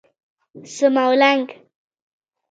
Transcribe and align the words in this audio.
څماولنګ 0.73 1.47